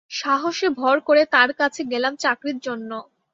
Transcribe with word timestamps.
সাহসে 0.11 0.67
ভর 0.79 0.95
করে 1.07 1.23
তাঁর 1.33 1.49
কাছে 1.59 1.81
গেলাম 1.91 2.13
চাকরির 2.23 2.57
জন্য। 2.59 2.91